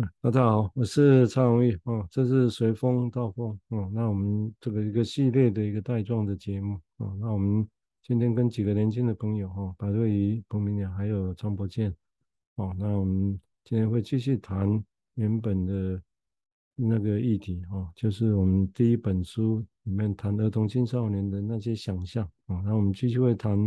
[0.00, 7.68] 嗯，大家好，我是蔡荣玉哦，这是随风到风哦，那我们这个一个系列的一个带状的节目哦，那我们
[8.04, 11.92] 今天跟几个年轻的朋友哈，白瑞仪、彭明雅还有张博健
[12.54, 14.80] 哦，那我们今天会继续谈
[15.14, 16.00] 原本的
[16.76, 23.58] 那个议题哦，就是我们第一本书里面谈儿童青少年的那些想象啊，那我们继续会谈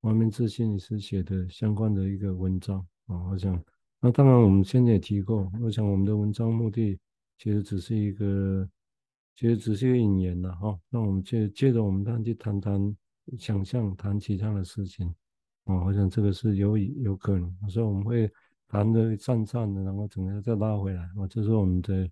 [0.00, 2.78] 王明志心理师写的相关的一个文章
[3.08, 3.62] 啊，我想。
[4.00, 6.96] 那当然，我们先前也提过，我想我们的文章目的
[7.36, 8.68] 其实只是一个，
[9.34, 10.78] 其实只是一个引言了哈。
[10.88, 12.96] 那我们接接着我们再去谈谈
[13.38, 15.12] 想象，谈其他的事情
[15.64, 15.84] 啊。
[15.84, 18.30] 我想这个是有有可能，所以我们会
[18.68, 21.26] 谈的散散的，然后整个再拉回来啊。
[21.28, 22.08] 这是我们的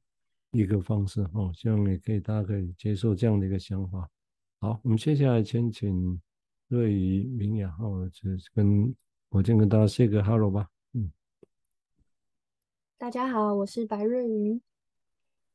[0.51, 1.52] 一个方式哦。
[1.55, 4.10] 希望也可以大家可以接受这样的一个想法。
[4.59, 6.21] 好，我们接下来先请
[6.66, 8.93] 瑞仪、明雅哈，就跟
[9.29, 10.68] 我先跟大家 say 个 hello 吧。
[12.98, 14.59] 大家好，我是白瑞云。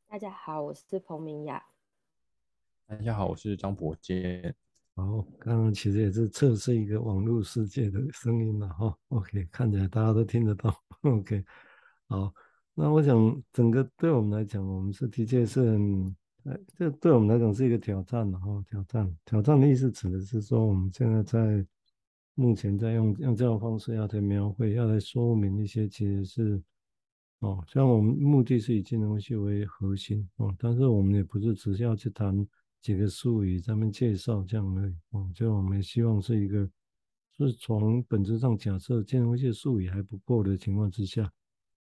[0.08, 1.64] 大家好，我是彭明雅。
[2.86, 4.56] 大家好，我是张博坚。
[4.94, 8.96] 哦，刚刚其实也是测试一个网络世界的声音了哈。
[9.08, 10.72] OK，看起来大家都听得到。
[11.02, 11.44] OK，
[12.10, 12.32] 好，
[12.76, 18.64] 那我想整个对我们来讲，我们是的确是很，哎，这对我们来讲是一个挑战的哈。
[18.70, 21.66] 挑战，挑战的意思指的是说，我们现在在
[22.36, 26.62] 目前在用用这种方式要来描绘，要来说明一些其实是。
[27.42, 32.48] 哦，虽然我们目的是以金融系为核心哦，但是我们也不是只是要去谈
[32.82, 35.28] 几个术语，咱们介绍这样而已哦。
[35.34, 36.70] 就我们希望是一个，
[37.36, 41.32] 是从本质上假设金融系术语还不够的情况之下，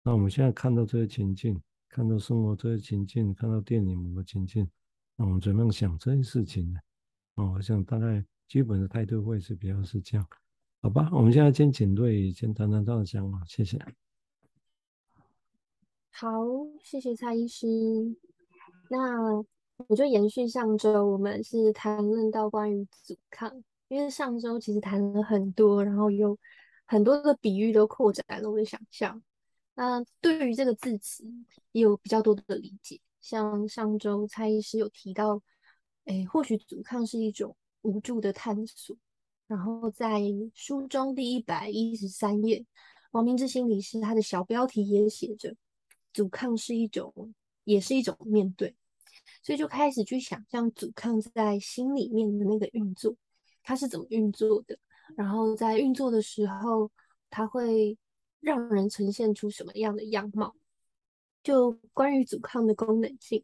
[0.03, 4.66] 那我们现在看到这些情境，看到生活这些情境，看到电影某个情境，
[5.14, 6.81] 那我们怎么样想这些事情呢？
[7.34, 10.27] 哦，我想大概基本的态度会是比较是这样，
[10.81, 11.11] 好吧？
[11.12, 13.78] 我们现在先请瑞仪先谈谈这样的想法，谢谢。
[16.12, 16.28] 好，
[16.83, 17.66] 谢谢蔡医师。
[18.91, 19.42] 那
[19.86, 26.37] 我就延续上周，我们是谈论到关于阻抗，因为上周其实谈了很多，然后有
[26.84, 29.22] 很多的比喻都扩展了我的想象。
[29.75, 31.25] 那对于这个字词
[31.72, 35.41] 也有比较多的理解，像上周蔡医师有提到，
[36.04, 38.94] 诶，或许阻抗是一种无助的探索。
[39.47, 40.20] 然后在
[40.53, 42.66] 书中第一百一十三页，
[43.12, 45.56] 王明志心理师他的小标题也写着。
[46.12, 47.34] 阻抗是一种，
[47.65, 48.75] 也是一种面对，
[49.43, 53.15] 所以就开始去想象阻抗在心里面的那个运作，
[53.62, 54.78] 它是怎么运作的？
[55.16, 56.91] 然后在运作的时候，
[57.28, 57.97] 它会
[58.41, 60.54] 让人呈现出什么样的样貌？
[61.43, 63.43] 就关于阻抗的功能性，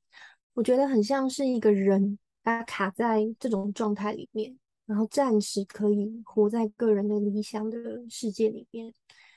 [0.53, 7.79] 我觉得很像是一个人，他卡在这种状态里面，然后暂时可以活在个人的理想的
[8.11, 8.93] 世界里面。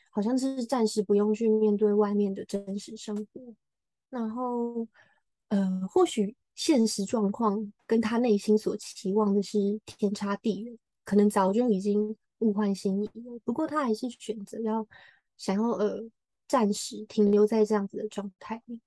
[0.10, 3.54] 好像是暂时不用去面对外面的真实生活，
[4.10, 4.88] 然后，
[5.50, 13.40] 呃，或许现实状况跟他内心所期望的是天差地远，可能早就已经物换星移了。
[13.44, 14.86] 不过他还是选择要
[15.38, 16.10] 想要呃
[16.48, 18.80] 暂时停留在这样子的状态里。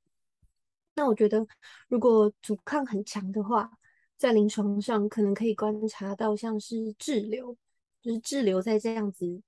[0.95, 1.47] 那我觉得，
[1.89, 3.71] 如果阻抗很强的话，
[4.19, 7.57] 在临床上可能可以观察到像是滞留，
[8.03, 9.41] 就是滞留在这样子。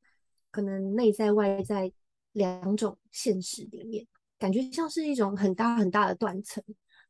[0.54, 1.91] 可能内在外在
[2.31, 4.06] 两种现实里面，
[4.38, 6.62] 感觉像是一种很大很大的断层，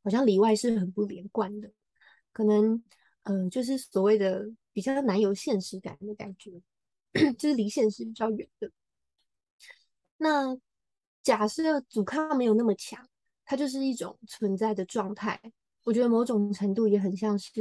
[0.02, 1.70] 好像里外是很不连贯的。
[2.32, 2.82] 可能，
[3.24, 6.52] 呃，就是所谓的比较难有现实感的感觉，
[7.36, 8.70] 就是离现实比较远的。
[10.16, 10.56] 那
[11.22, 13.06] 假设阻抗没有那么强，
[13.44, 15.38] 它就是一种存在的状态。
[15.82, 17.52] 我觉得某种程度也很像是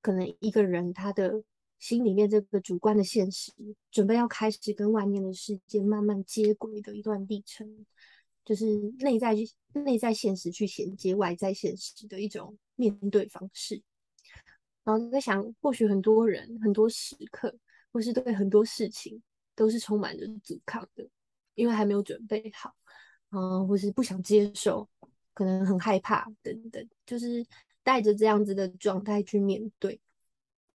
[0.00, 1.42] 可能一个人他的。
[1.78, 3.52] 心里面这个主观的现实，
[3.90, 7.86] 准备要开始跟外面的世界慢慢接轨的一段历程，
[8.44, 8.64] 就是
[8.98, 13.80] 内在去内在现实去衔接外在现实的一种面对方式。
[14.84, 17.54] 然后在想，或许很多人很多时刻，
[17.92, 19.22] 或是对很多事情，
[19.54, 21.06] 都是充满着阻抗的，
[21.54, 22.74] 因为还没有准备好，
[23.30, 24.88] 嗯，或是不想接受，
[25.34, 27.46] 可能很害怕等等，就是
[27.82, 30.00] 带着这样子的状态去面对。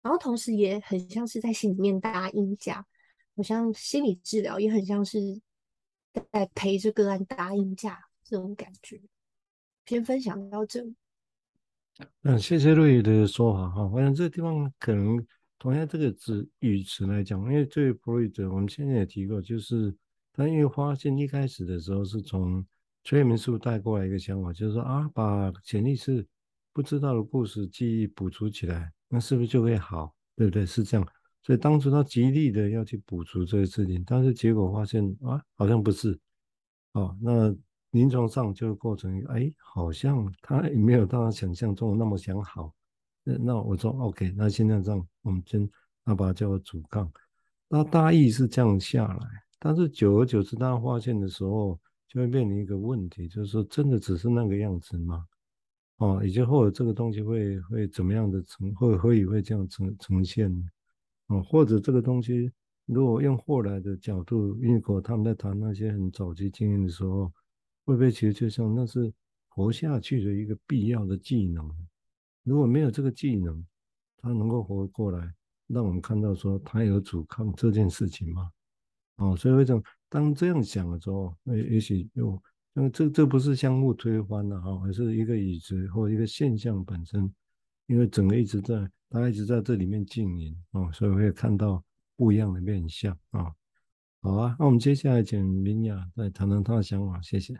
[0.08, 2.82] 然后同时也很像是在心里面搭鹰架，
[3.36, 5.18] 好像心理治疗也很像是
[6.32, 8.98] 在陪着个案搭鹰架这种感觉。
[9.84, 10.96] 先分享到这里。
[12.22, 13.86] 嗯，谢谢瑞宇的说法哈。
[13.86, 15.22] 我想这个地方可能
[15.58, 19.94] 同样这个字语词来讲，因为这位弗洛伊德我们现在也提过，就是
[20.32, 22.66] 他因为发现一开始的时候是从
[23.04, 26.26] 催眠术带过来一个想法，就是说啊，把潜意识
[26.72, 28.90] 不知道的故事记忆补足起来。
[29.08, 30.66] 那是不是就会好，对不对？
[30.66, 31.08] 是这样，
[31.42, 36.18] 所以当初他极力的要去补足这个事情，但是结果发现啊，好像不是。
[36.92, 37.54] 哦，那
[37.92, 42.74] 临床上就过程，哎，好像他也没有到他想象中的那么想好。
[43.24, 45.68] 那那我说 OK，那现在这样，我们先
[46.04, 47.10] 那把它叫做阻抗。
[47.68, 49.26] 那大意是这样下来，
[49.58, 51.78] 但是久而久之，大家发现的时候，
[52.08, 55.26] 就会面临一个问题，就是说，真的只是那个样子吗？
[55.98, 60.50] 哦，以及或者这个东西会会怎么样的呈，会会会这样呈呈现？
[61.26, 62.50] 哦，或者这个东西，
[62.86, 67.32] 如果用后来的角度，因为他们在谈那些很早期经验的时候，
[67.84, 69.12] 会不会其实就像那是
[69.48, 71.68] 活下去的一个必要的技能？
[72.44, 73.62] 如果没有这个技能，
[74.16, 75.34] 他能够活过来，
[75.66, 78.50] 让我们看到说他有阻抗这件事情吗？
[79.16, 82.40] 哦，所以为什么当这样想的时候，也也许有，
[82.78, 87.32] 那这这不是相互推翻的哈，而是一个椅子或一个现象本身，
[87.86, 88.90] 因为整个一直在。
[89.10, 91.82] 它一直在这里面经营啊，所以会看到
[92.14, 93.54] 不一样的面相啊。
[94.20, 97.58] 好啊，那我们接下来请明雅再谈谈她的想法，谢谢。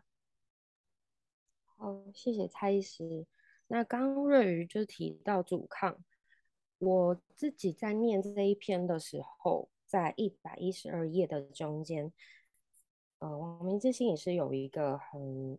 [1.65, 3.27] 好，谢谢蔡医师。
[3.67, 5.97] 那刚瑞瑜就提到阻抗，
[6.77, 12.13] 我自己在念这一篇的时候，在一百一十二页的中间，
[13.19, 15.59] 呃，王明之心理师有一个很。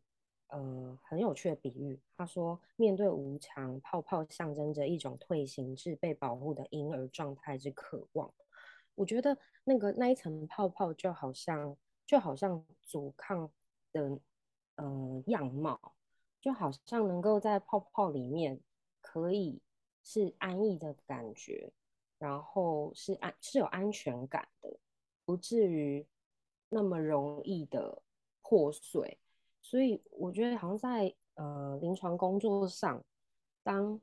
[0.52, 2.00] 呃，很有趣的比喻。
[2.18, 8.34] 他说，面对无常，泡泡象征着一种退行至被保护的婴儿状态之渴望。
[8.96, 13.48] 我觉得那个那一层泡泡就好像，就好像阻抗
[13.92, 14.20] 的
[14.78, 15.80] 呃样貌，
[16.42, 18.60] 就好像能够在泡泡里面
[19.02, 19.62] 可以
[20.04, 21.72] 是安逸的感觉，
[22.18, 24.80] 然后是安是有安全感的，
[25.26, 26.04] 不至于
[26.70, 28.02] 那么容易的
[28.42, 29.20] 破碎。
[29.62, 33.04] 所以我觉得好像在呃临床工作上，
[33.62, 34.00] 当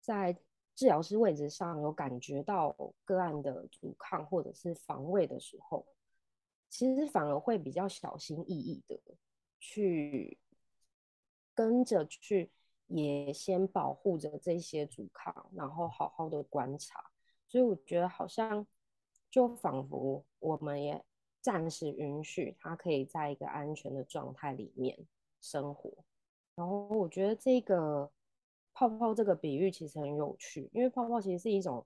[0.00, 0.32] 在
[0.74, 5.86] 治疗师位置上有感觉到个案的阻抗或者是防卫的时候，
[6.68, 9.00] 其实反而会比较小心翼翼的
[9.58, 10.38] 去
[11.54, 12.52] 跟着去，
[12.86, 17.10] 也先保护着这些阻抗，然后好好的观察。
[17.48, 18.66] 所以我觉得好像
[19.30, 21.04] 就仿佛我们也。
[21.42, 24.96] 暂时允许他可以在一个安全的状态里面
[25.40, 25.92] 生活，
[26.54, 28.10] 然后我觉得这个
[28.72, 31.84] 泡泡这个比喻其实很有趣，因为泡泡其实是一种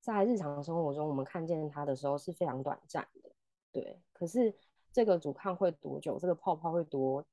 [0.00, 3.30] 在日常生活中我们看见它的时候是非常短暂的，
[3.70, 4.00] 对。
[4.14, 4.54] 可是
[4.92, 7.24] 这个阻抗会多久，这个泡泡会多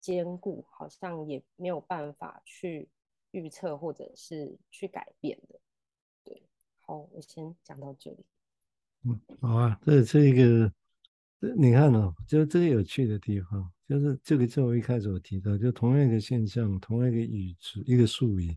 [0.00, 2.88] 坚固，好像也没有办法去
[3.30, 5.58] 预测或者是去改变的，
[6.22, 6.42] 对。
[6.80, 8.26] 好，我先讲到这里。
[9.06, 10.72] 嗯，好啊，这这一个，
[11.58, 18.56] 你看哦，就这个有趣的地方，就是这个就我一开始我提到，就同样一个现象，同样一个语词，一个术语，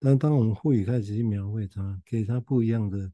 [0.00, 3.12] 但当我们会语开始去描绘它，给它不一样的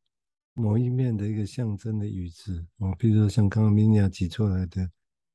[0.54, 4.88] 某一面的一个象征的语词，哦，比如说像刚刚明雅举出来的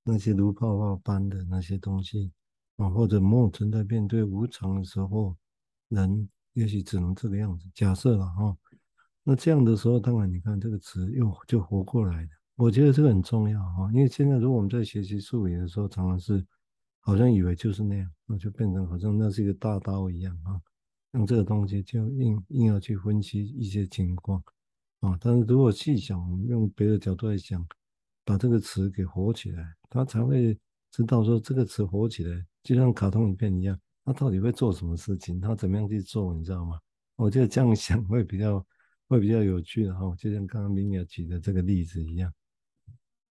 [0.06, 2.32] 那些如泡泡般的那些东西，
[2.78, 5.36] 啊，或者某种存在面对无常的时候，
[5.90, 8.56] 人也许只能这个样子，假设了哈。
[9.26, 12.30] 那这样的时候，当然你看这个词又就活过来了。
[12.56, 16.46] 我觉得这个很重要哈，因为现在如果我们在学习术语的时候，常常是
[17.00, 20.60] 好像以为就是那样，那就变成好像那是一个大刀一样啊，
[21.14, 24.44] 用这个东西就硬硬要去分析一些情况
[25.00, 25.18] 啊。
[25.22, 27.66] 但是如果细想，我们用别的角度来想，
[28.26, 30.60] 把这个词给活起来，他才会
[30.92, 36.78] 知道说这个词活起来，就像卡通影片一样，他到底会做什么事情，他怎么样去做，你知道吗？
[37.16, 38.64] 我觉得这样想会比较。
[39.08, 42.34] 会比较有趣的哈，就像刚刚明雅举的这个例子一样。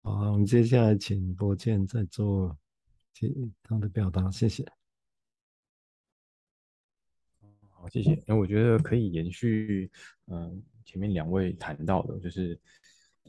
[0.03, 2.57] 好，我们接下来请博建再做
[3.63, 4.65] 他的表达，谢谢。
[7.71, 8.23] 好，谢谢。
[8.27, 9.91] 那我觉得可以延续，
[10.27, 12.59] 嗯、前面两位谈到的，就是，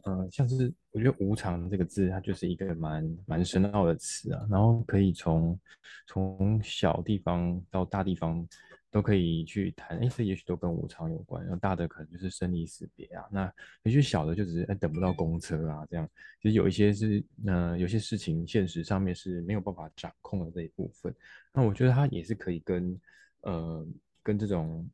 [0.04, 5.60] 嗯、像是我觉得“无常”这个字，它就是一个蛮蛮深奥的词啊，然后可以从
[6.06, 8.48] 从小地方到大地方。
[8.96, 11.44] 都可以去谈，哎，这也许都跟无常有关。
[11.44, 16.10] 然后大的可能就是生离死别啊，那也许小的就只是哎等不到公车啊，这样。
[16.42, 21.14] 其实有一些是，呃，有些事情现实上面是没有办法掌控的这一部分。
[21.52, 22.98] 那我觉得它也是可以跟，
[23.42, 23.86] 呃，
[24.24, 24.90] 跟这种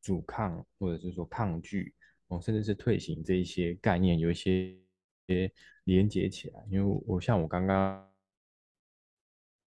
[0.00, 1.92] 阻抗或者是说抗拒
[2.28, 4.74] 哦，甚至是退行这一些概念有一些
[5.26, 5.52] 些
[5.84, 6.64] 连接起来。
[6.70, 8.10] 因为我，我像我刚刚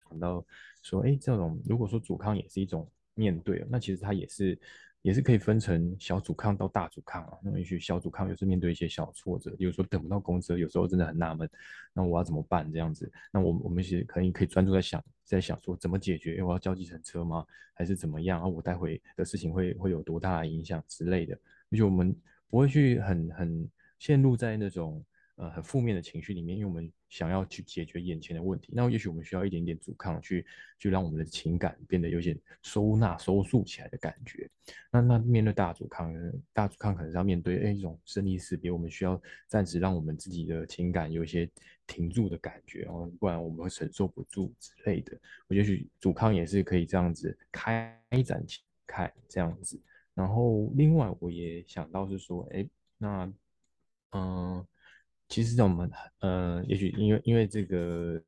[0.09, 0.45] 讲到
[0.81, 2.89] 说，哎，这种如果说阻抗也是一种。
[3.15, 4.57] 面对，那其实它也是，
[5.01, 7.37] 也是可以分成小阻抗到大阻抗啊。
[7.43, 11.49] 那也许小阻抗又是面对一些小挫折，比如说等不到公车，有时候真的很纳闷，
[11.93, 12.71] 那我要怎么办？
[12.71, 16.31] 这样子，那我我们其实可以可以专注在想，在想说怎么解决？
[16.31, 17.45] 因为我要叫计程车吗？
[17.73, 18.47] 还是怎么样啊？
[18.47, 21.33] 我待会的事情会会有多大的影响之类的？
[21.71, 22.15] 而且我们
[22.49, 25.03] 不会去很很陷入在那种
[25.35, 30.45] 呃很负面的情绪里面，因为我们想要去解决眼前的问题，那也许我们需要一点点阻抗去，
[30.77, 34.49] 去让我们的情感变得有点收纳、收束起来的感觉。
[34.91, 36.13] 那那面对大阻抗，
[36.53, 41.49] 大阻抗可能要面对哎一种生离死别，我们需要暂时让我们自己的情感有一些
[41.87, 45.19] 停住的感觉，哦，不然我们会承受不住之类的。
[45.47, 49.81] 我也许阻抗也是可以这样子开展起开这样子。
[50.13, 52.67] 然后另外我也想到是说，哎，
[52.99, 53.33] 那
[54.11, 54.65] 嗯。
[55.33, 58.21] 其实，我们呃，也许因为因为这个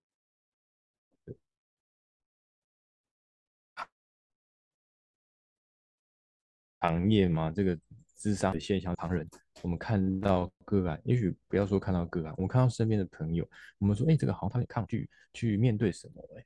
[6.80, 7.78] 行业嘛，这个
[8.18, 9.30] 咨商的现象，常人
[9.62, 13.48] 我们看到个案，也许不要说看到个案，我们看到身边的朋友，
[13.78, 16.44] 我们说，哎，这个好像他很抗拒去面对什么，哎，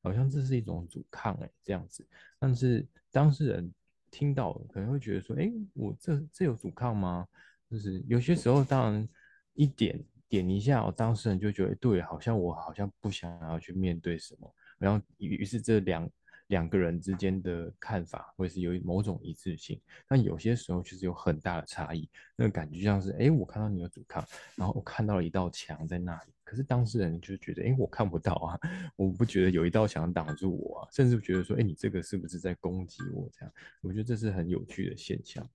[0.00, 2.06] 好像这是一种阻抗，哎，这样子。
[2.38, 3.74] 但是当事人
[4.12, 7.26] 听到可能会觉得说，哎，我这这有阻抗吗？
[7.68, 9.08] 就是有些时候，当然。
[9.56, 9.98] 一点
[10.28, 16.10] 点一下，我当事人就觉得对，好像我好像不想要去面对什么，然后于是这两
[16.48, 28.58] 两个人之间的看法会是有某种一致性，但有些时候确实有很大的差异，那个感觉像是，哎，我看到你有阻抗，然后我看到了一道墙在那里，可是当事人就觉得，哎，我看不到啊，
[28.94, 33.28] 我不觉得有一道墙挡住我啊，甚至觉得说，哎，你这个是不是在攻击我？
[33.32, 35.48] 这样，我觉得这是很有趣的现象。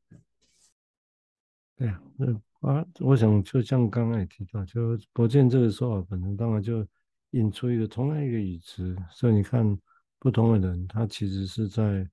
[1.82, 2.40] 对呀，嗯。
[2.60, 6.86] 啊，我想就像刚刚也提到，就博建这个说法本身，当然就
[7.32, 9.76] 引出一个同样一个语词，所以你看
[10.20, 12.08] 不同的人，他其实是在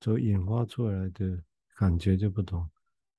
[0.00, 1.38] 所引发出来的
[1.76, 2.66] 感觉就不同。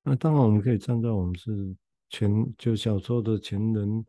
[0.02, 1.76] 那当然我们可以站在我们是
[2.10, 4.04] 前就小说的前人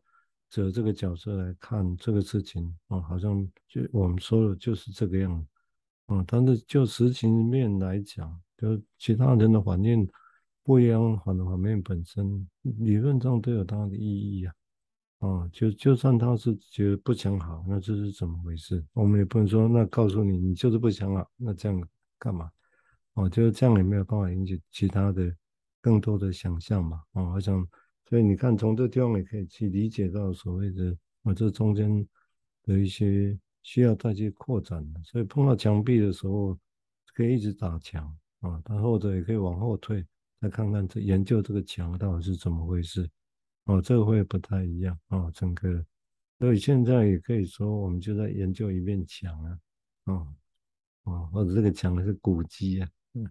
[0.50, 5.46] 者这个角色来看这个事情啊，好像就我们说的就是这个样子
[6.06, 6.24] 啊。
[6.26, 10.04] 但是就实情面来讲，就其他人的反应。
[10.66, 14.54] 不一样，好的方面本身理论上都有它的意义啊，
[15.20, 18.84] 啊，就就算他是觉得不想好，那这是怎么回事？
[18.92, 22.50] 我们也不能说，那告诉你，你就是不想好，那这样干嘛？
[23.14, 25.32] 哦，就是这样也没有办法引起其他的
[25.80, 27.64] 更多的想象嘛，啊，我想，
[28.08, 32.04] 所以你看，从这地方也可以去理解到所谓的啊，这中间
[32.64, 36.58] 的一些需要再去扩展的，所以碰到墙壁的时候，
[37.14, 38.04] 可以一直打墙
[38.40, 40.04] 啊，但或者也可以往后退。
[40.40, 43.08] 再看看这研究这个墙到底是怎么回事
[43.64, 45.84] 哦，这个会不太一样哦，整个，
[46.38, 49.58] 所以现在也可以说，我们就在研究一面墙啊，
[50.04, 50.34] 哦
[51.04, 53.30] 哦，或者这个墙是古迹啊，嗯，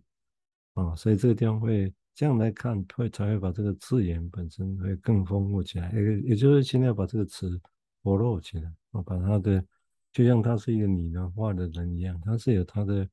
[0.74, 7.62] 哦，所以这个地方会这样来看，会才会把这个字眼本身会更丰富起来，也也就是现在把这个词
[8.04, 9.64] 活络起来，哦，把它的
[10.12, 13.08] 就像他是一个拟人化的人一样，他是有他的，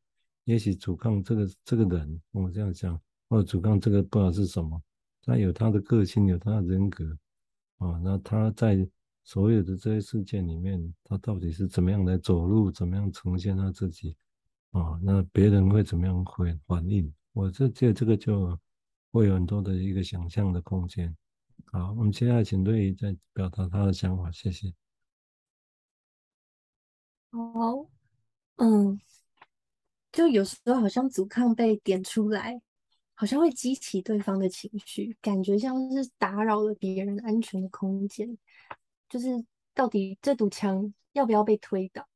[0.44, 3.00] 也许阻抗这个这个人，我这样讲。
[3.32, 4.78] 或者主干这个不知道是什么，
[5.22, 7.16] 他有他的个性，有他的人格
[7.78, 7.98] 啊。
[8.04, 8.86] 那他在
[9.24, 14.14] 所有的这些事件里面，他到底是怎么样来走路，怎么样呈现他自己
[14.72, 15.00] 啊？
[15.02, 17.10] 那别人会怎么样回反应？
[17.32, 18.58] 我这这这个就
[19.12, 21.16] 会有很多的一个想象的空间。
[21.72, 24.70] 好，我们现在请瑞怡再表达他的想法，谢谢。
[27.30, 27.86] 好，
[28.56, 29.00] 嗯，
[30.12, 32.60] 就有时候好像阻抗被点出来。
[33.14, 38.36] 好像会激起对方的情绪，感觉像是打扰了别人安全的空间。
[39.08, 39.28] 就是
[39.74, 42.08] 到底这堵墙要不要被推倒，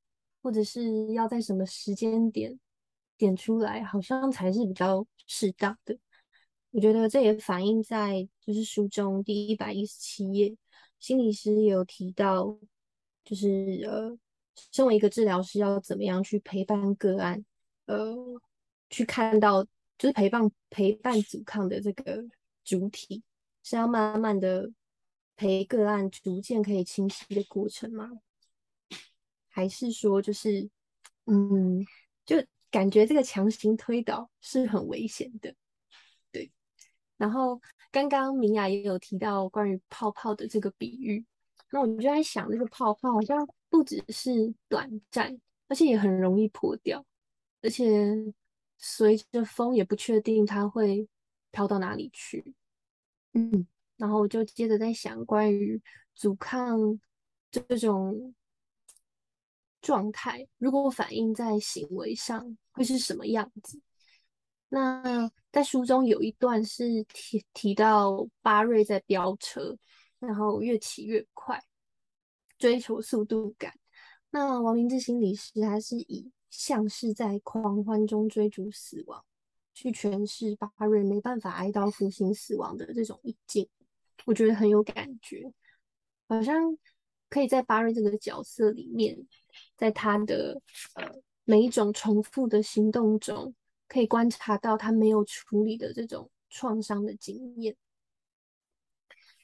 [0.42, 2.58] 或者是要在什么时间点
[3.16, 5.96] 点出来，好像才是比较适当的。
[6.70, 10.56] 我觉得这也反映在就是书中第一百一十七页，
[10.98, 12.58] 心理师有提到，
[13.24, 14.18] 就是呃，
[14.72, 17.44] 身为一个治疗师要怎么样去陪伴个案，
[17.84, 18.16] 呃，
[18.90, 19.64] 去看到。
[19.98, 22.22] 就是陪伴陪伴阻抗的这个
[22.62, 23.22] 主体，
[23.62, 24.70] 是要慢慢的
[25.36, 28.10] 陪个案逐渐可以清晰的过程吗？
[29.48, 30.68] 还是说就是
[31.24, 31.82] 嗯，
[32.26, 32.36] 就
[32.70, 35.54] 感觉这个强行推导是很危险的？
[36.30, 36.52] 对。
[37.16, 37.58] 然后
[37.90, 41.24] 刚刚明雅也有提到关于泡泡的这个比喻，
[41.70, 47.02] 那我们就在想，这个泡泡好像不只是短暂，而且也很容易破掉，
[47.62, 48.34] 而且。
[48.78, 51.09] 随着风也不确定它会
[51.50, 52.54] 飘到哪里去，
[53.33, 53.66] 嗯，
[53.97, 55.80] 然后我就接着在想关于
[56.14, 56.78] 阻抗
[57.50, 58.35] 这种
[59.80, 63.80] 状态，如果反映在行为上会是什么样子？
[64.68, 69.78] 那在书中有一段是提提到巴瑞在飙车，
[70.18, 71.59] 然后越骑越快，
[72.59, 73.78] 追求速度感。
[74.30, 76.30] 那王明志心理师还是以。
[76.56, 79.22] 像是在狂欢中追逐死亡，
[79.75, 83.68] 去诠释巴瑞没办法哀悼父亲死亡的这种意境。
[84.25, 85.52] 我觉得很有感觉，
[86.26, 86.78] 好像
[87.28, 89.26] 可以在巴瑞这个角色里面，
[89.76, 90.62] 在他的
[90.94, 91.04] 呃
[91.44, 93.54] 每一种重复的行动中，
[93.86, 97.76] 可以观察到他没有处理的这种创伤的经验。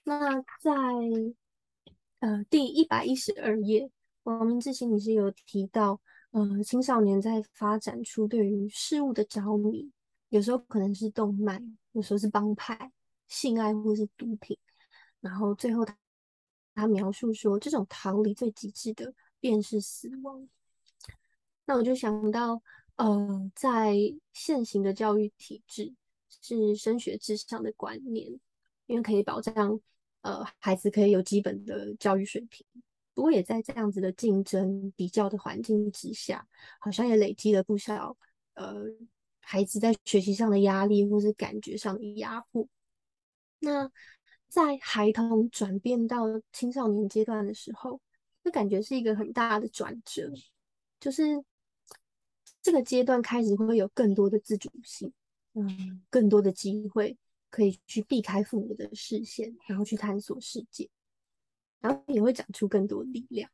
[0.04, 0.72] 那在
[2.20, 3.90] 呃第一百一十二页，
[4.22, 6.00] 王明志心理师有提到，
[6.32, 9.90] 呃青少年在发展出对于事物的着迷，
[10.30, 12.90] 有时候可能是动漫，有时候是帮派、
[13.28, 14.58] 性爱或是毒品，
[15.20, 15.96] 然后最后他
[16.74, 20.48] 他描述说，这种逃离最极致的便是死亡。
[21.66, 22.60] 那我就想到，
[22.96, 23.94] 呃，在
[24.32, 25.94] 现行的教育体制
[26.40, 28.26] 是升学至上的观念，
[28.86, 29.78] 因为可以保障
[30.22, 32.66] 呃孩子可以有基本的教育水平。
[33.14, 36.46] 不过也在这样子的竞争比较的环境之下，
[36.78, 38.16] 好像也累积了不少
[38.54, 38.84] 呃
[39.40, 42.66] 孩子在学习上的压力，或是感觉上的压迫。
[43.58, 43.90] 那
[44.48, 48.00] 在孩童转变到青少年阶段的时候，
[48.42, 50.30] 那感觉是一个很大的转折，
[50.98, 51.44] 就是
[52.60, 55.12] 这个阶段开始会有更多的自主性，
[55.54, 57.16] 嗯，更多的机会
[57.50, 60.88] 可以去避开父母的视线，然后去探索世界。
[61.82, 63.50] 然后也会长出更多力量，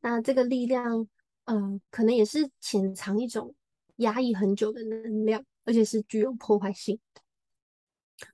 [0.00, 1.06] 那这个力量，
[1.44, 3.54] 呃，可能也是潜藏一种
[3.96, 7.20] 压抑很久的能量，而且是具有破坏性的。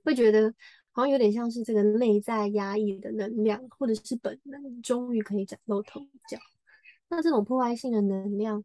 [0.05, 0.55] 会觉得
[0.93, 6.39] 好像有点像是这个内在压抑的能量，或者是本能，终于可以崭露头角。
[7.09, 8.65] 那这种破坏性的能量，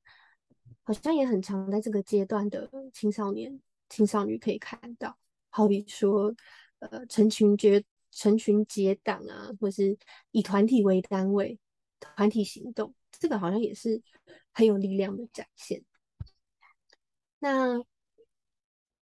[0.84, 3.60] 好像也很常在这个阶段的青少年、
[3.90, 5.18] 青少女可以看到，
[5.50, 6.36] 好比说，
[6.78, 7.84] 呃，成群结。
[8.16, 9.96] 成群结党啊，或是
[10.32, 11.60] 以团体为单位，
[12.00, 14.02] 团体行动，这个好像也是
[14.54, 15.84] 很有力量的展现。
[17.40, 17.78] 那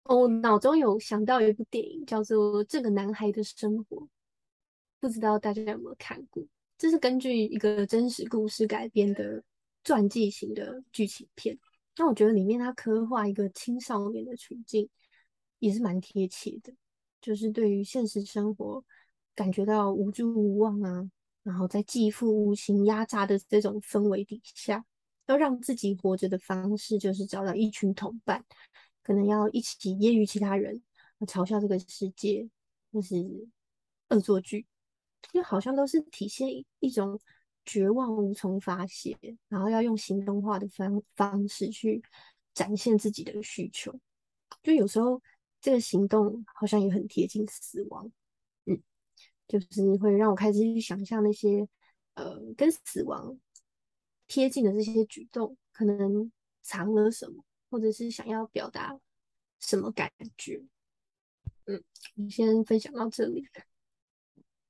[0.04, 3.98] 我脑中有想到一部电影，叫做《这个男孩的生活》，
[5.00, 6.44] 不知道大家有没有看过？
[6.78, 9.42] 这是根据一个真实故事改编的
[9.84, 11.58] 传记型的剧情片。
[11.96, 14.88] 那我觉得里面他刻画一个青少年的处境，
[15.60, 16.74] 也是蛮贴切的。
[17.20, 18.86] 就是对于现实生活
[19.38, 21.08] 感觉到无助无望啊，
[21.44, 24.84] 然后在继父无情压榨的这种氛围底下，
[25.28, 28.44] 要让自己活着的方式就是找到一群同伴，
[29.04, 30.82] 可能要一起揶揄其他人，
[31.28, 32.50] 嘲笑这个世界，
[32.92, 33.48] 或是
[34.10, 34.66] 恶作剧，
[35.32, 37.20] 就好像都是体现一种
[37.64, 39.16] 绝望无从发泄，
[39.48, 42.04] 然后要用行动化的方方式去
[42.56, 43.94] 展现自己的需求，
[44.64, 45.22] 就有时候。
[45.60, 48.10] 这个行动好像也很贴近死亡，
[49.48, 51.68] 就是会让我开始去想象那些
[52.16, 53.38] 呃跟死亡
[54.28, 56.32] 贴近的这些举动，可能
[56.62, 59.00] 藏了什么，或者是想要表达
[59.60, 60.62] 什么感觉。
[61.66, 61.84] 嗯，
[62.16, 63.48] 你先分享到这里。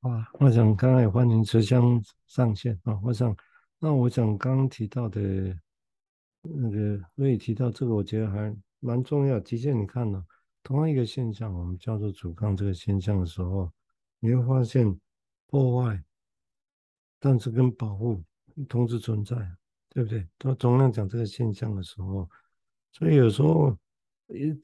[0.02, 3.36] 啊，我想刚刚也欢迎池香上线啊，我想
[3.80, 5.20] 那我想刚提到的
[6.42, 9.40] 那个，瑞宇提到这个，我觉得还蛮重要。
[9.40, 10.26] 的确，你看呢。
[10.64, 13.72] 同样一个现象，我们叫做阻抗这个现象的时候，
[14.20, 15.00] 你会发现
[15.48, 16.04] 破坏，
[17.20, 18.24] 但是跟保护
[18.68, 19.36] 同时存在，
[19.90, 20.28] 对不对？
[20.40, 22.30] 他总量讲这个现象的时候，
[22.92, 23.78] 所以有时候，
[24.28, 24.56] 也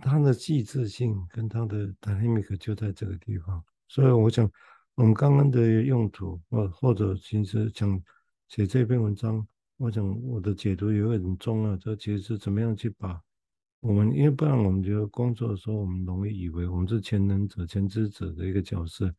[0.00, 3.64] 它的细致性跟它的 dynamic 就在这个地方。
[3.88, 4.50] 所以我想，
[4.94, 8.02] 我们刚刚的用途，或或者其实想
[8.48, 11.76] 写这篇文章，我想我的解读也很重要。
[11.76, 13.22] 这其实是怎么样去把。
[13.86, 19.14] 我们因为不然，我们觉得工作的时候，我们容易以为我们是全能者、全知者的一个角色，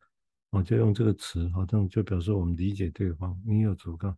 [0.50, 3.34] 啊，就用这个词，好像就表示我们理解对方。
[3.46, 4.14] 你有阻抗，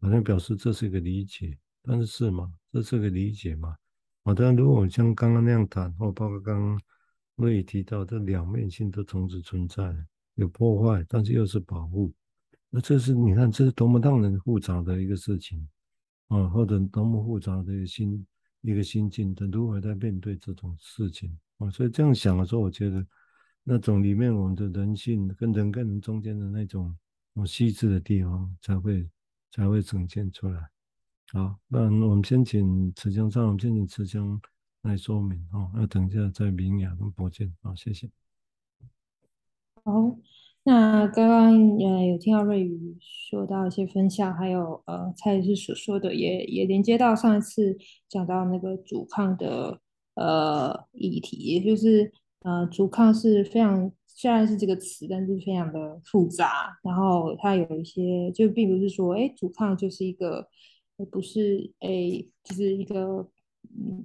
[0.00, 2.52] 好像表示这是一个理解，但是是吗？
[2.72, 3.76] 这是个理解吗？
[4.24, 6.80] 啊，当然，如果我像刚刚那样谈，或包括刚刚
[7.36, 9.94] 我也提到，这两面性都同时存在，
[10.34, 12.12] 有破坏，但是又是保护。
[12.70, 15.68] 那这是你看，这是多么让人复杂的一个事情
[16.26, 18.26] 啊，或者多么复杂的一个心。
[18.62, 21.70] 一个心境的如何在面对这种事情啊？
[21.70, 23.06] 所以这样想的时候，我觉得
[23.62, 26.96] 那种里面我们的人性跟人跟人中间的那种
[27.34, 29.08] 哦细致的地方才会
[29.50, 30.68] 才会呈现出来。
[31.32, 34.40] 好，那我们先请慈江上，我们先请慈江
[34.82, 35.70] 来说明哦。
[35.74, 38.10] 那等一下再明雅跟博建好，谢谢。
[39.84, 40.16] 好。
[40.64, 47.76] 那刚刚呃有听到瑞宇说到一些分享，还有呃蔡医师所说的也也连接到上一次
[48.08, 49.80] 讲到那个阻抗的
[50.14, 60.46] 呃议题，也就是呃阻抗是非常虽然是这个词，但是非常的复杂，然后它有一些就并不是说哎阻抗就是一个
[61.10, 63.28] 不是哎就是一个
[63.76, 64.04] 嗯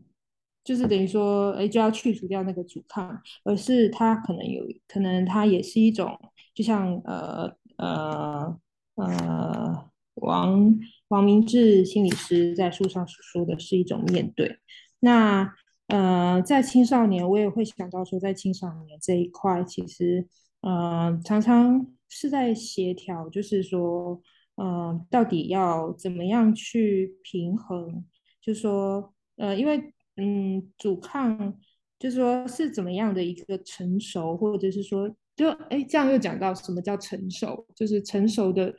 [0.67, 6.19] 就是等于说，哎，就要去除掉那个阻抗，而是它可能有可能它也是一种，
[6.53, 8.59] 就像呃呃
[8.95, 10.77] 呃王
[11.07, 14.59] 王明志心理师在书上所说的是一种面对。
[14.99, 15.53] 那
[15.87, 20.27] 呃在青少年，我也会想到说，在青少年这一块，其实
[20.59, 24.21] 呃常常是在协调，就是说，
[24.55, 28.03] 呃到底要怎么样去平衡，
[28.41, 29.93] 就说呃因为。
[30.17, 31.57] 嗯，阻抗
[31.99, 38.75] 就是说是怎么样的一个成熟，或者是说，就哎，这样又讲到什么叫成熟，就是成熟的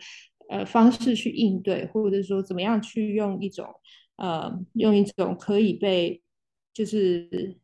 [0.48, 3.66] 呃方式去应对，或者说怎么样去用一种
[4.16, 6.20] 呃用一种可以被
[6.74, 7.56] 就是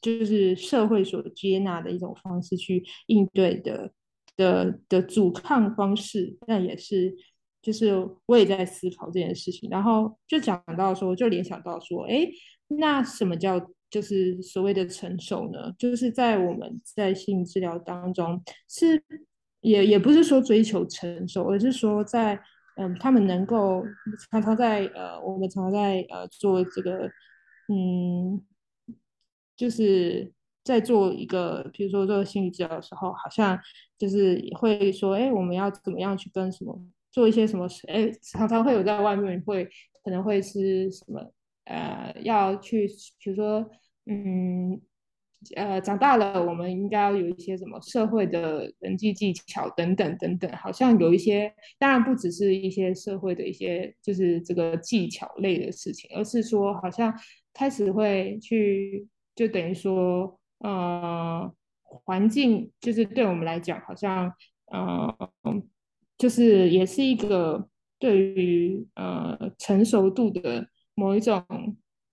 [0.00, 3.92] 就是社会所接纳的一种方式去应对的
[4.36, 7.14] 的的阻抗方式，那也是
[7.62, 7.92] 就是
[8.26, 12.28] 我也在思考这件事情，然后就讲到说，就联想到说，哎。
[12.78, 13.60] 那什么叫
[13.90, 15.72] 就是所谓的成熟呢？
[15.78, 19.02] 就是在我们在心理治疗当中，是
[19.60, 22.40] 也也不是说追求成熟，而是说在
[22.76, 23.84] 嗯，他们能够
[24.30, 27.08] 常常在呃，我们常常在呃做这个
[27.68, 28.42] 嗯，
[29.56, 30.32] 就是
[30.64, 33.56] 在做一个，比如说做心理治疗的时候，好像
[33.96, 36.76] 就是会说，哎，我们要怎么样去跟什么
[37.12, 37.68] 做一些什么？
[37.86, 39.64] 哎，常常会有在外面会
[40.02, 41.32] 可能会是什么？
[41.64, 42.86] 呃，要去，
[43.18, 43.66] 比如说，
[44.04, 44.78] 嗯，
[45.56, 57.10] 呃，长大了，我们应该要有一些什么社会的人际技巧等等等等，好像有一些，当然不只是一些社会的一些，就是这个技巧类的事情，而是说，好像
[57.54, 61.50] 开始会去，就等于说，呃，
[61.82, 64.30] 环境就是对我们来讲，好像，
[64.66, 65.16] 呃，
[66.18, 67.66] 就是也是一个
[67.98, 70.68] 对于呃成熟度的。
[70.94, 71.44] 某一种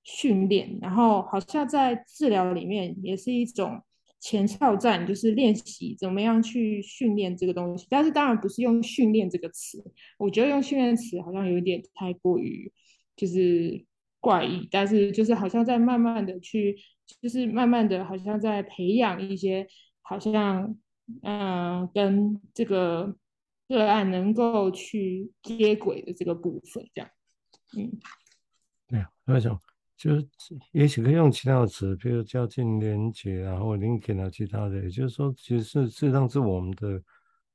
[0.04, 3.82] 训练，然后好像在治疗里面也是一种
[4.20, 7.86] 前哨战，就是练习怎么样去训练这个东西。
[7.89, 9.84] 但是当然不是用训练这个词，
[10.17, 12.72] 我觉得用训练词好像有一点太过于
[13.15, 13.86] 就是
[14.20, 14.67] 怪异。
[14.72, 16.76] 但是就是好像在慢慢的去，
[17.22, 19.67] 就是慢慢的好像在培养一些，
[20.02, 20.76] 好像
[21.24, 23.15] 嗯、跟这个
[23.67, 27.10] 个案能够去接轨的这个部分，这样，
[27.78, 27.91] 嗯。
[29.32, 29.60] 对啊，那种
[29.98, 30.28] 就是
[30.72, 34.84] 也许可以用其他的词，比如较劲连结啊，或 linking 啊，其他的。
[34.84, 37.00] 也就是说，其实是事实上是我们的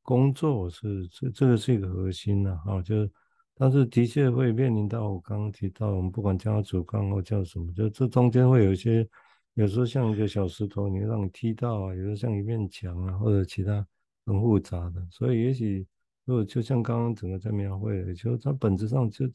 [0.03, 3.11] 工作是这这个是一个核心呐，啊，就是
[3.55, 9.05] 但是的确会面临到我刚刚提到，我们不管叫主干或叫什么，就这中间会有一些，
[9.55, 13.85] 有时候像一个小石头，你让你踢到啊，有时候像一面墙啊，或者其他
[14.25, 15.05] 很复杂的。
[15.11, 15.85] 所以也许
[16.25, 19.27] 如果就像刚刚整个在描绘的，就它本质上就。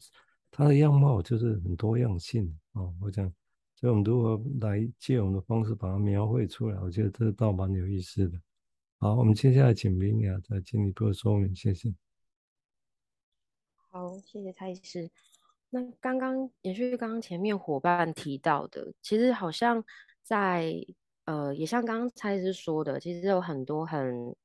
[0.54, 3.26] 它的样貌就是很多样性哦，我讲，
[3.74, 8.38] 所以我们如何来借我们的方式把它描绘出来，我觉得这倒蛮有意思的。
[8.98, 11.94] 好，我们接下来请明雅再进一步说明，谢谢。
[13.90, 15.10] 好，谢谢蔡医师。
[15.70, 19.82] 那刚刚延续刚刚前面伙伴提到的，其实好像
[20.22, 20.74] 在
[21.24, 24.36] 呃，也像刚刚蔡医师说的，其实有很多很。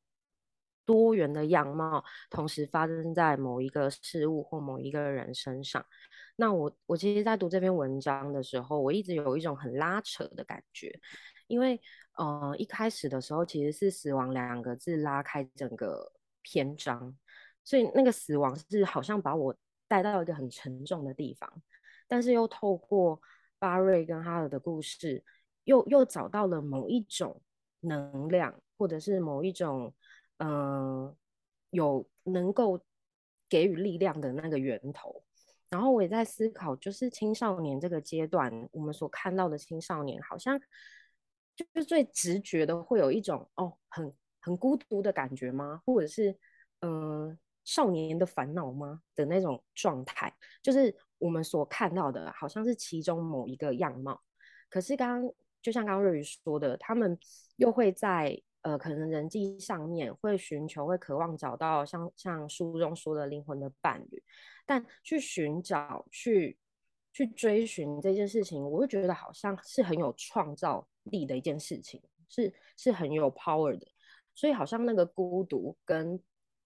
[0.88, 5.86] 多元的样貌同时发生在某一个事物或某一个人身上。
[6.38, 10.98] 那我我其实，在读这篇文章的时候，我一直有一种很拉扯的感觉，
[11.48, 11.82] 因为
[12.14, 17.18] 呃，一开始的时候其实是“死亡”两个字拉开整个篇章，
[17.66, 19.54] 所以那个死亡是好像把我
[19.90, 21.52] 带到一个很沉重的地方，
[22.08, 23.20] 但是又透过
[23.60, 25.22] 巴瑞跟哈尔的故事，
[25.66, 27.42] 又又找到了某一种
[27.82, 29.94] 能量，或者是某一种。
[30.40, 31.16] 嗯、
[31.72, 32.80] 有能够
[33.50, 35.24] 给予力量的那个源头。
[35.70, 40.58] 然后我也在思考，就是青少年这个阶段，我们所看到的青少年，好像
[41.56, 45.82] 就是最直觉的会有一种哦，很很孤独的感觉吗？
[45.86, 46.38] 或者是
[46.82, 50.34] 嗯、少年的烦恼吗的那种状态？
[50.62, 54.22] 就是我们所看到的，好像是其中某一个样貌。
[54.70, 57.18] 可是刚刚就像刚刚瑞宇说的，他们
[57.56, 58.42] 又会在。
[58.62, 64.22] 呃，可能人际上面会寻求，会渴望找到像像书中说的灵魂的伴侣，
[64.66, 66.58] 但去寻找、去
[67.14, 73.88] 去追寻这件事情，我会觉得好像是很有创造力的一件事情，是是很有 power 的。
[74.36, 76.22] 所以好像那个孤独跟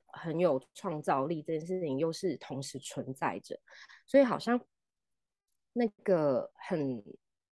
[0.07, 3.59] 很有创造力这件事情又是同时存在着，
[4.07, 4.59] 所以好像
[5.73, 7.03] 那个很。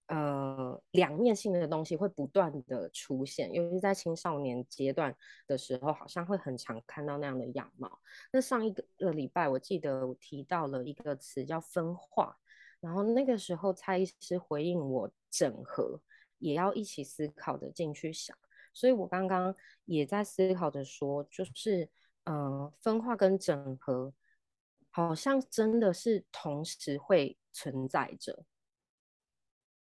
[0.09, 7.99] 呃，两面性的东西会不断的出现，尤其在青少年阶段的时候，好像会很常看到那样的样貌。
[8.33, 12.35] 那上一个礼拜，我记得我提到了一个词叫分化，
[12.79, 16.01] 然后那个时候蔡医师回应我整合，
[16.39, 18.35] 也要一起思考的进去想，
[18.73, 21.87] 所以我刚刚也在思考着说，就是
[22.23, 24.11] 嗯、呃，分化跟整合
[24.89, 28.43] 好像真的是同时会存在着，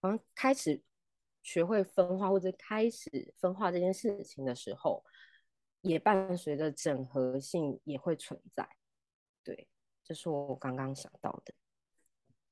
[0.06, 0.82] 好像开始
[1.42, 5.04] 学会分化或者开始分化这件事情的时候，
[5.82, 8.68] 也伴随着整合性也会存在，
[9.44, 9.68] 对，
[10.04, 11.54] 这是我刚刚想到的。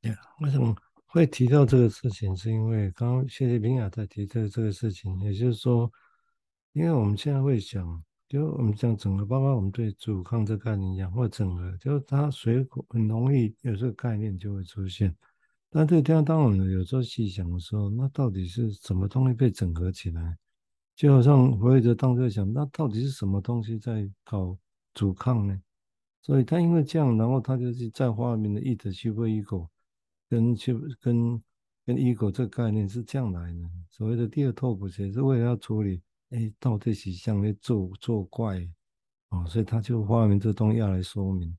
[0.01, 2.35] 对，为什么会提到这个事情？
[2.35, 5.91] 是因为刚刚谢谢彬雅在提这个这个事情，也就是说，
[6.73, 15.15] 因为我们现在会想，就我们讲整个，包括我们对阻抗这概念一样，或整合，就是它水果很容易有这个概念就会出现。
[15.73, 20.37] 但这个地方，当我们有时候细想的时候，那到底是什么东西被整合起来？
[20.95, 24.57] 就好像弗洛伊德当时想，那到底是什么东西在搞
[24.93, 25.59] 阻抗呢？
[26.21, 29.67] 所以他因为这样，然后他就是在画面的 id super ego。
[30.29, 31.39] 跟去跟
[31.85, 38.67] 跟 ego 这个概念是这样来的，所谓的第二透不也是为了要处理，哎，到底是像在作作怪，
[39.29, 41.55] 哦，所以他就发明这东西要来说明，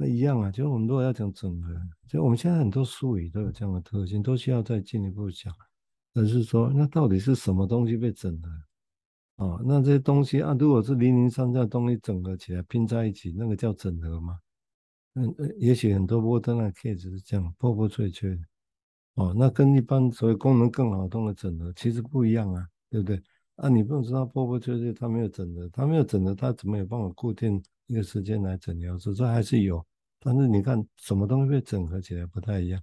[0.00, 1.74] 那一样啊，就是我们如果要讲整合，
[2.06, 5.52] 就我们现在很多术语都有这样的特性，都需要再进一步讲，
[6.14, 9.44] 而是说，那到底是什么东西被整合？
[9.44, 14.38] 哦，那这些东西啊，如果是零零散散的东西整合起来拼在一起，那个叫整合吗？
[15.14, 18.42] 嗯，也许很多波登的 case 是这样，破破碎碎的，
[19.14, 23.20] 哦，那跟一般所谓功能更好动的整合其实不一样啊，对不对？
[23.56, 28.96] 啊，你不能说它破破碎碎，它没有整合，它没有整合，它怎么有办法固定一个时间来诊疗？
[28.96, 29.84] 所以还是有，
[30.20, 32.82] 但是你看什么东西被整合起来不太一样，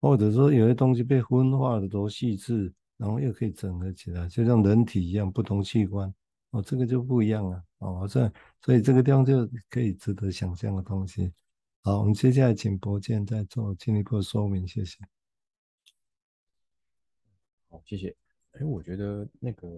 [0.00, 6.12] 或者说有些东西被分化的多细致，然后又可以整合起来，就像人体一样，不同器官，
[6.50, 11.32] 哦，这个就不一样了，哦，这所以这个地方就可以值得想象的东西。
[11.82, 14.98] 好，我们接下来请博建再做进一步说明，谢谢。
[17.68, 18.14] 好，谢谢。
[18.52, 19.68] 哎，我觉得那个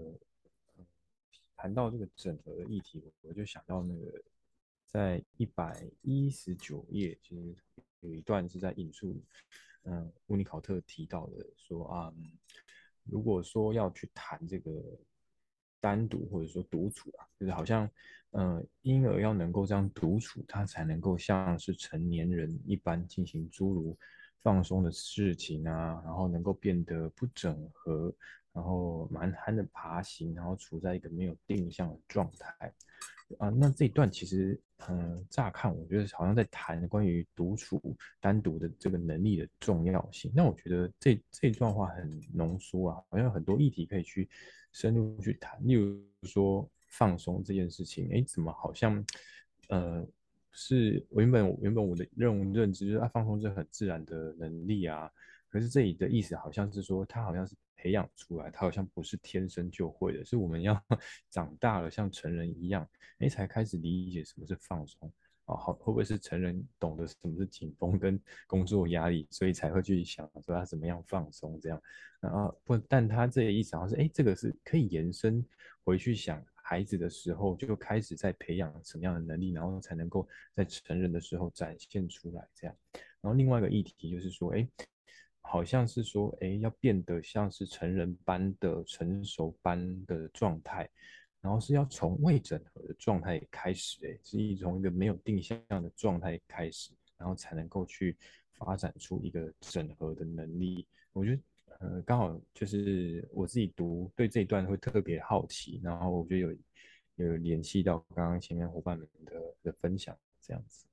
[1.57, 4.21] 谈到这个整合的议题，我就想到那个
[4.95, 7.53] 在一百一十九页，其实
[7.99, 9.21] 有一段是在引述，
[9.83, 12.15] 嗯，乌尼考特提到的，说啊，
[13.03, 14.71] 如果说要去谈这个
[15.81, 17.91] 单独或者说独处啊，就是好像。
[18.37, 23.97] 嗯，婴儿要能够这样独处，他才能够像是成年人一般进行诸如
[24.43, 28.13] 放松的事情啊，然后能够变得不整合，
[28.53, 32.75] 然后蛮憨的爬行，然后处在一个没有定向的状态
[33.39, 33.51] 啊。
[33.51, 40.33] 那这一段其实，嗯，乍看我觉得好像在谈关于独处单独的这个能力的重要性。
[40.35, 44.29] 那我觉得这这段话很浓缩啊，好像有很多议题可以去
[44.73, 46.69] 深入去谈，例如说。
[46.97, 49.05] 放松这件事情，哎，怎么好像，
[49.69, 50.07] 呃，
[50.53, 55.11] 是我原本原本我的认认知就是啊，放松是很自然的能力啊。
[55.49, 60.83] 可是这里的意思好像是说，它好像是培养出来，它好像不是天生就会的，是我们要
[61.29, 65.13] 长大了，像成人一样，哎，才开始理解什么是放松
[65.45, 65.55] 啊。
[65.55, 68.19] 好，会不会是成人懂得什么是紧绷跟
[68.49, 71.79] 工作压力，所以才会去想说他怎么样放松这样？
[72.21, 75.45] 啊，不，但他这个意思好像是，哎，这个是可以延伸
[75.85, 76.43] 回去想。
[76.67, 82.49] 孩子的时候就开始在培养什么样的能力，然后才能够在成人的时候展现出来。
[82.55, 82.75] 这样，
[83.21, 84.67] 然后另外一个议题就是说，哎，
[85.45, 90.91] 好像是说，哎，要变得像是成人般的成熟般的状态，
[91.41, 98.17] 然后是要从未整合的状态开始，哎，是一从一个没有定向的状态开始，然后才能够去
[98.55, 100.87] 发展出一个整合的能力。
[101.13, 101.43] 我觉得。
[101.81, 106.57] 呃，刚好就是我自己读对这一段会特别好奇，然后我觉得有
[107.17, 109.33] 有联系到刚刚前面伙伴们的
[109.65, 110.87] 的分享，这样子。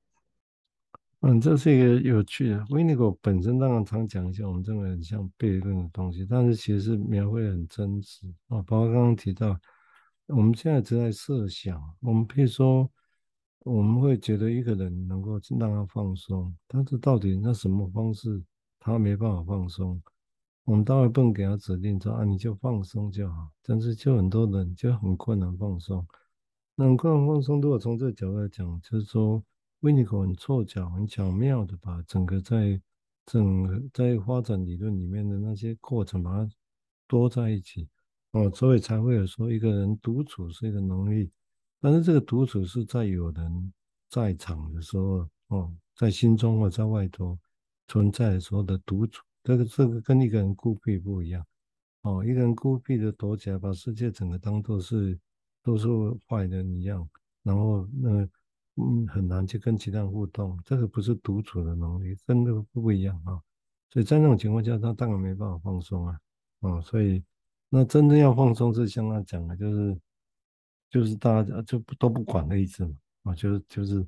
[1.23, 2.65] 嗯，这是一个有趣的。
[2.71, 8.59] 维尼狗本身当然常讲一些我们认为很像悖论的东西，但是其实是描绘很真实啊。
[8.63, 9.55] 包括刚刚提到，
[10.25, 12.89] 我们现在只在设想，我们比如说
[13.59, 18.43] 我们会觉得一个人能够让他放松，但是到底那什么方式
[18.79, 20.01] 他没办法放松？
[20.63, 23.51] 我们当然不能给他指定说啊，你就放松就好。
[23.61, 26.03] 但是就很多人就很困难放松。
[26.73, 29.43] 那很困难放松，如果从这个角度来讲，就是说，
[29.81, 32.79] 维尼口很凑巧、很巧妙的把整个在
[33.25, 36.49] 整个在发展理论里面的那些过程把它
[37.07, 37.87] 多在一起
[38.31, 41.31] 哦，所以才会有说一个人独处是一个能力。
[41.79, 43.73] 但是这个独处是在有人
[44.07, 47.37] 在场的时候哦，在心中或在外头
[47.87, 49.23] 存在的时候的独处。
[49.43, 51.43] 这个这个跟一个人孤僻不一样
[52.03, 55.19] 哦，一个人孤僻的躲起来，把世界整个当做是
[55.63, 55.87] 都是
[56.27, 57.09] 坏人一样，
[57.41, 58.27] 然后那
[58.77, 63.39] 嗯很难去跟其他人互动，这个不是独处的能力，跟那个不一样啊、
[63.89, 66.19] 所以在那种情况下，他当然没办法放松啊，
[66.61, 67.21] 哦，所以
[67.69, 69.97] 那真正要放松是像他讲的，就是
[70.89, 74.07] 就是大家就都不管的意思嘛，啊，就是就是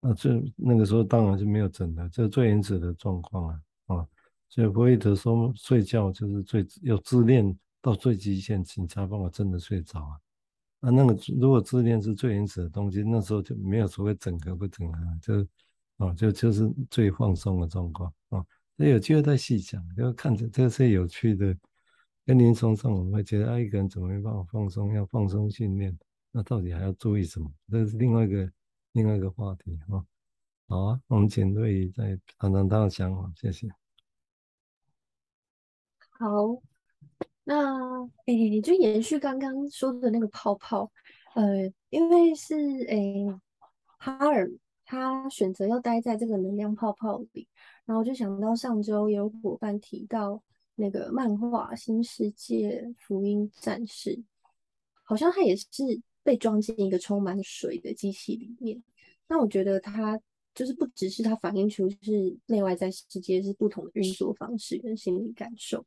[0.00, 4.06] 那最那个时候当然是没有整的，这是最原始的状况啊，啊，
[4.48, 10.20] 所以弗洛伊德说睡觉就是最要自恋到最极限，你才办法真的睡着啊。
[10.80, 15.46] 啊，那个如果自恋是最原始的东西，那时候就没有所谓整合不整合，就
[15.98, 18.44] 啊就就是最放松的状况啊。
[18.76, 21.56] 那有机会再细讲，就看着这是有趣的。
[22.26, 24.94] 跟临床上我们会觉得，啊，一个人怎么没办法放松？
[24.94, 25.98] 要放松训练，
[26.30, 27.50] 那到底还要注意什么？
[27.68, 28.52] 这是另外一个
[28.92, 30.04] 另外一个话题啊。
[30.68, 33.68] 好啊，我们请瑞宇再谈谈他的想法，谢谢。
[36.10, 36.69] 好。
[37.44, 40.90] 那诶，就延续刚刚说的那个泡泡，
[41.34, 42.56] 呃，因为是
[42.88, 43.26] 诶，
[43.98, 44.50] 哈尔
[44.84, 47.48] 他选择要待在这个能量泡泡里，
[47.84, 50.42] 然后就想到上周有伙伴提到
[50.74, 54.10] 那个漫画《新世界福音战士》，
[55.02, 55.64] 好像他也是
[56.22, 58.82] 被装进一个充满水的机器里面。
[59.26, 60.20] 那我觉得他
[60.54, 65.84] 就是不只是他反映出是内外在世界是不同的运作方式跟心理感受。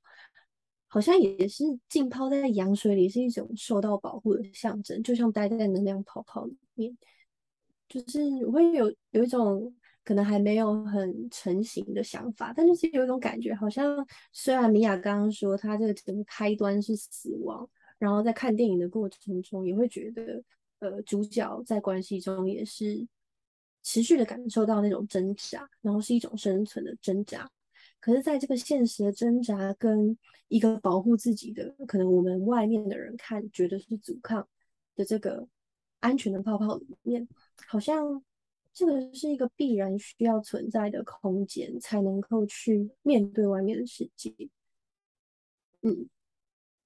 [0.94, 6.96] 好像也是浸泡在羊水里，是一种受到保护的象征，就像待在能量泡泡里面，
[7.90, 20.44] 就是我会有有一种可能还没有很成型的想法，但就是有一种感觉，好像虽然米娅刚刚说她这个整个开端是死亡，然后在看电影的过程中也会觉得，
[20.78, 23.08] 呃，主角在关系中也是
[23.82, 27.50] 持续的感受到那种挣扎，然后是一种生存的挣扎。
[28.04, 30.18] 可是，在这个现实的挣扎跟
[30.50, 34.46] 一个保护自己的，可能我们外面的人看觉得是阻抗
[34.94, 35.48] 的这个
[36.02, 37.26] 安全的泡泡里面，
[37.66, 38.22] 好像
[38.74, 44.34] 这个是一个必然需要存在的空间，才能够去面对外面的世界。
[45.82, 46.10] 嗯，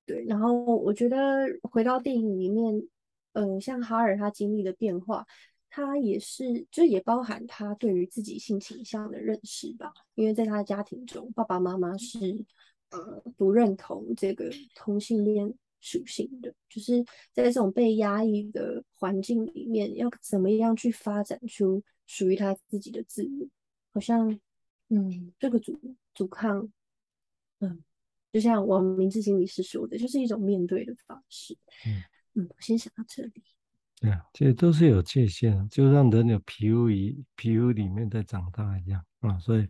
[0.06, 0.24] 对。
[0.26, 2.88] 然后我觉得回到电影里面，
[3.34, 5.26] 呃，像哈尔他经历的变化。
[5.70, 9.94] 他也是，就也包含他对于自己性倾向的认识吧。
[10.16, 12.46] 因为在他的家庭中，爸爸妈妈是
[12.90, 23.48] 呃不认同这个同性恋属性的，就是在这种被压抑的环境里面，要怎么样去发展出属于他自己的自我？
[23.92, 24.40] 好像，
[24.90, 25.80] 嗯，这个阻
[26.14, 26.72] 阻抗，
[27.60, 27.84] 嗯，
[28.32, 31.58] 就像王明志心理师说的，就是一种面对的方式。
[31.86, 32.04] 嗯
[32.36, 33.44] 嗯，我先想到这里。
[34.00, 39.68] 对啊，这都是有界限，就让人有皮肤里皮肤里面在长大一样啊，所以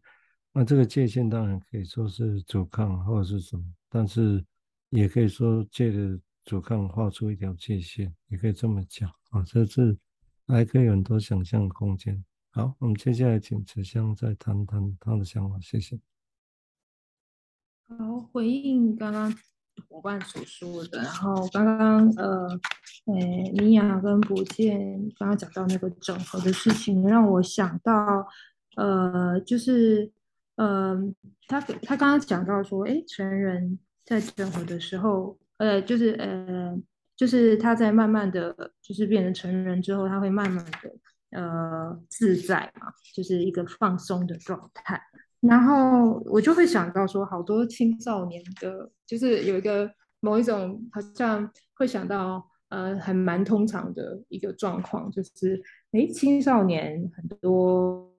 [0.51, 4.45] 那这个界限当然可以说是阻抗或者是什么，但是
[4.89, 9.97] 也可以说借着阻抗画出一条界限，也可以这么讲啊，这是
[10.45, 12.21] 还可以有很多想象空间。
[12.49, 15.97] 好，我们接下来请慈香再谈谈他的想法，谢谢。
[17.87, 19.33] 好，回应刚刚。
[19.89, 22.47] 伙伴所说的，然后刚刚呃，
[23.05, 23.13] 呃，
[23.53, 24.79] 米娅跟博健
[25.17, 28.27] 刚刚讲到那个整合的事情，让我想到，
[28.75, 30.11] 呃，就是，
[30.55, 30.97] 呃，
[31.47, 36.77] 他他刚刚讲到说，哎，成人在整合的时候，呃，就是呃，
[37.15, 45.01] 就是他在慢慢的就是变成成人之后，他会慢慢的呃自在嘛，就是一个放松的状态。
[45.41, 58.11] 然后我就会想到说，好多青少年的，就是有一个某一种，好像会想到，呃，很蛮通常的一个状况，就是，诶，青少年很多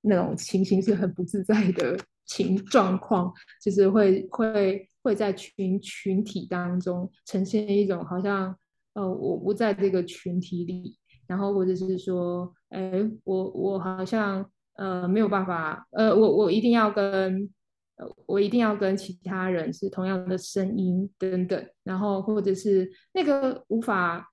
[0.00, 8.54] 那种情形是很不自在的情状况，就是会会会在群群体当中呈现一种好像，
[8.94, 14.44] 呃，我不在这个群体里，然后或者是说，诶，我我好像。
[14.78, 17.50] 呃，没有办法，呃，我我一定要跟，
[18.26, 24.30] 我一定要跟其他人是同样的声音等等，然后或者是那个无法，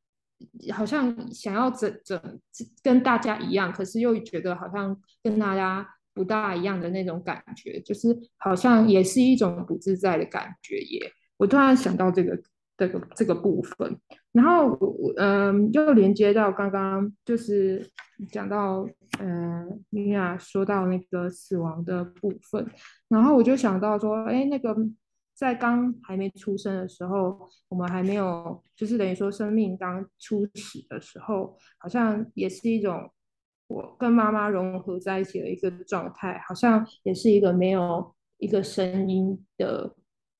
[0.72, 2.40] 好像想要整整
[2.84, 11.12] 跟大家一样，可是又觉得好像跟大家不大一样的那种感觉，就是好像也是一种不自在的感觉耶。
[11.38, 12.40] 我突然想到这个。
[12.78, 13.98] 这个这个部分，
[14.34, 17.90] 然后我嗯，又连接到刚刚就是
[18.32, 18.86] 讲到
[19.20, 22.68] 嗯，米娅说到那个死亡的部分，
[23.08, 24.76] 然后我就想到说，哎，那个
[25.34, 33.10] 在刚还没出生的时候，我们还没有，就是等于说生命刚初始的时候，好像也是一种
[33.68, 39.96] 我跟妈妈融合在一起的一个状态，好像也是一个没有一个声音的。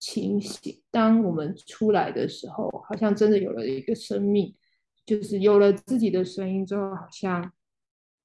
[0.06, 0.84] 清醒。
[0.92, 4.56] 当我们出来的时候，好像真的有了一个生命，
[5.04, 7.52] 就是有了自己的声音之后，好像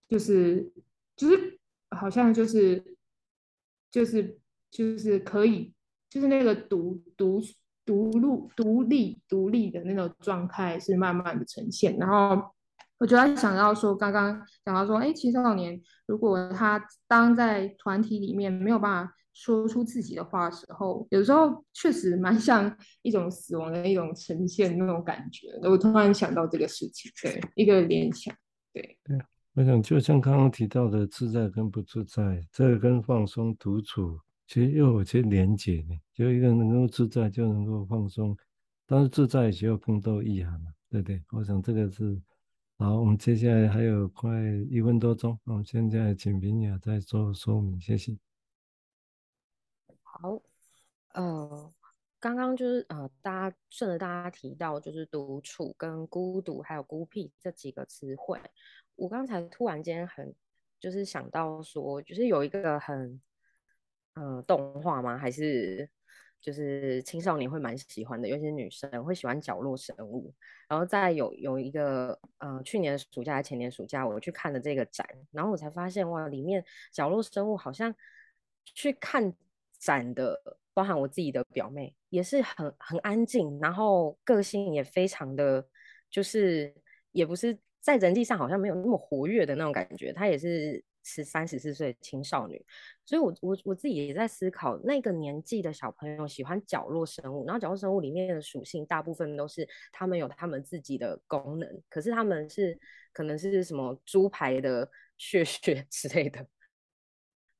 [0.06, 0.70] 就是
[1.16, 1.58] 就是
[1.88, 2.94] 好像就是
[3.90, 4.38] 就是
[4.70, 5.72] 就是可以，
[6.10, 7.40] 就是那个独独
[7.86, 11.96] 独立独立独立的那种状态是慢慢的呈现。
[11.96, 12.52] 然后
[12.98, 25.48] 我就在想到说，刚刚讲到说，哎，青少年如果他当在团体里面没有办法说出自己的话的时候，有时候确实蛮像一种死亡的一种呈现那种感觉。
[25.62, 28.34] 我突然想到这个事情，对，一个联想，
[28.72, 28.98] 对。
[29.04, 29.18] 对，
[29.54, 35.94] 我想就像刚刚提到的自在跟不自在，这个跟放松独处其实又有些连结呢。
[36.14, 38.36] 就一个人能够自在，就能够放松，
[38.86, 41.22] 但是自在也需要更多意涵嘛，对不对？
[41.30, 42.20] 我想这个是。
[42.78, 44.30] 好，我们接下来还有快
[44.70, 48.16] 一分多钟，我们现在请明雅再做说明，谢谢。
[50.20, 50.38] 好，
[51.14, 51.72] 呃，
[52.18, 58.38] 刚刚就是呃，大家顺着大家提到，就是独处跟孤独还有孤僻这几个词汇，
[58.96, 60.34] 我刚才突然间很
[60.78, 63.18] 就是想到说，就是有一个很
[64.12, 65.16] 呃动画吗？
[65.16, 65.88] 还是？
[66.42, 70.34] 就是青少年会蛮喜欢的，尤其是女生会喜欢角落生物。
[70.68, 77.94] 然后再有有一个呃，去年暑假还前年暑假，我去看了这个展，然后我才发现哇，里面角落生物好像
[78.64, 79.34] 去看
[79.80, 80.40] 展的，
[80.72, 85.66] 包含我自己的表妹，也是很很安静，然后个性也非常的，
[86.08, 86.72] 就是
[87.10, 90.84] 也不是在人际上好像没有那么活跃的那种感觉，她也是。
[91.02, 92.62] 十三十四岁青少女，
[93.06, 102.78] 所以我我我自己也在思考，那个年纪的小朋友喜欢角落生物，然后角落生物里面的属性大部分都是他们有他们自己的功能，可是他们是
[103.14, 106.46] 可能是什么猪排的血血 之类的，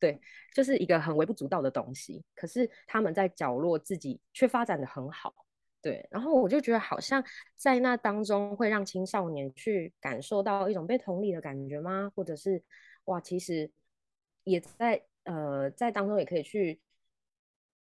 [0.01, 0.21] 对，
[0.55, 5.33] 就是一个很微不足道的东西，可是他们在角落自己却发展的很好，
[5.81, 7.23] 对，然后我就觉得好像
[7.55, 12.11] 在那当中会让青少年去感受到一种被同理的感觉吗？
[12.17, 12.63] 或者是？
[13.07, 13.69] 哇，其实
[14.45, 16.79] 也在呃，在当中也可以去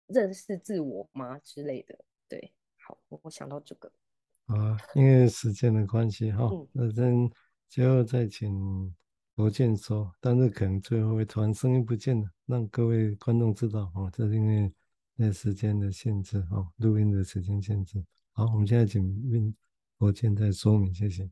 [0.08, 1.96] 认识自我吗之类的？
[2.28, 3.90] 对，好，我想到这个
[4.46, 7.30] 啊，因为时间的关系哈，那真
[7.68, 8.94] 最后再请
[9.36, 14.72] 罗健说，但是可能最后会突然声音不见了，让各位观众知道哦，这是因为
[15.16, 18.04] 那时间的限制哦，录音的时间限制。
[18.32, 19.54] 好，我们现在请问
[19.98, 21.28] 罗健再说明，谢谢。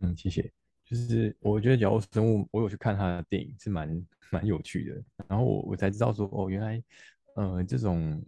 [0.00, 0.52] 嗯，谢谢。
[0.84, 5.02] 就是我觉得角落生物，我有去看他的电影，是蛮蛮有趣的。
[5.26, 6.80] 然后我我才知道说，哦，原来，
[7.34, 8.24] 呃，这种